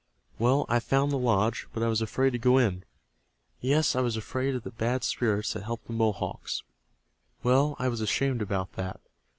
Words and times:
Well, 0.39 0.65
I 0.67 0.79
found 0.79 1.11
the 1.11 1.19
lodge, 1.19 1.67
but 1.73 1.83
I 1.83 1.87
was 1.87 2.01
afraid 2.01 2.31
to 2.31 2.39
go 2.39 2.57
in. 2.57 2.85
Yes, 3.59 3.95
I 3.95 4.01
was 4.01 4.17
afraid 4.17 4.55
of 4.55 4.63
the 4.63 4.71
Bad 4.71 5.03
Spirits 5.03 5.53
that 5.53 5.61
help 5.61 5.85
the 5.85 5.93
Mohawks. 5.93 6.63
Well, 7.43 7.75
I 7.77 7.87
was 7.87 8.01
ashamed 8.01 8.41
about 8.41 8.73
that. 8.73 8.99